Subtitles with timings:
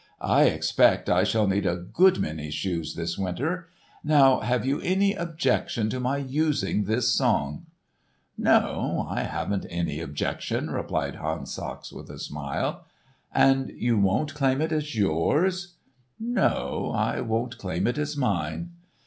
[0.33, 3.69] I expect I shall need a good many shoes this winter.
[4.03, 7.67] Now have you any objection to my using this song?"
[8.35, 12.83] "No, I haven't any objection," replied Hans Sachs with a smile.
[13.31, 15.75] "And you won't claim it as yours?"
[16.19, 18.71] "No, I won't claim it as mine."